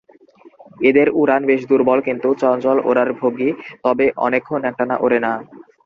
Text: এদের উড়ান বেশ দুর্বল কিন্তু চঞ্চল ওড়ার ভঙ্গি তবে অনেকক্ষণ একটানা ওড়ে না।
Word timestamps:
এদের 0.81 1.07
উড়ান 1.15 1.41
বেশ 1.49 1.61
দুর্বল 1.69 1.99
কিন্তু 2.07 2.27
চঞ্চল 2.41 2.77
ওড়ার 2.89 3.09
ভঙ্গি 3.19 3.49
তবে 3.83 4.05
অনেকক্ষণ 4.25 4.61
একটানা 4.69 4.95
ওড়ে 4.97 5.19
না। 5.25 5.31